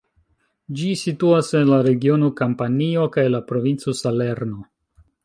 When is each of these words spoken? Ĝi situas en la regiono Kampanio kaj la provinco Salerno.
Ĝi 0.79 0.87
situas 1.01 1.51
en 1.59 1.69
la 1.73 1.79
regiono 1.87 2.29
Kampanio 2.39 3.05
kaj 3.17 3.27
la 3.35 3.43
provinco 3.53 3.95
Salerno. 4.01 4.65